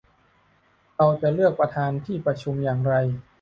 [0.95, 2.95] เราจะเลือกประธานที่ประชุมอย่างไร